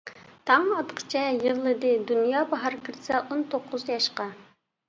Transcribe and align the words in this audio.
تاڭ 0.51 0.63
ئاتقىچە 0.77 1.21
يىغلىدى 1.43 1.93
دۇنيا، 2.13 2.41
باھار 2.55 2.79
كىرسە 2.89 3.21
ئون 3.27 3.47
توققۇز 3.55 3.87
ياشقا. 3.95 4.31